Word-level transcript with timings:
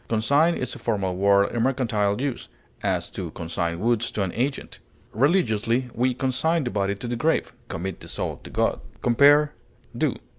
Consign 0.07 0.55
is 0.55 0.73
a 0.73 0.79
formal 0.79 1.15
word 1.15 1.51
in 1.55 1.61
mercantile 1.61 2.19
use; 2.19 2.49
as, 2.81 3.07
to 3.11 3.29
consign 3.29 3.79
goods 3.79 4.09
to 4.13 4.23
an 4.23 4.31
agent. 4.33 4.79
Religiously, 5.13 5.91
we 5.93 6.15
consign 6.15 6.63
the 6.63 6.71
body 6.71 6.95
to 6.95 7.07
the 7.07 7.15
grave, 7.15 7.53
commit 7.67 7.99
the 7.99 8.07
soul 8.07 8.37
to 8.43 8.49
God. 8.49 8.81
Compare 9.03 9.53
DO. 9.95 10.15